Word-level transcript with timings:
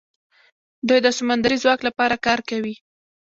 دوی 0.87 0.99
د 1.03 1.07
سمندري 1.17 1.57
ځواک 1.63 1.79
لپاره 1.87 2.15
کار 2.25 2.39
کوي. 2.49 2.73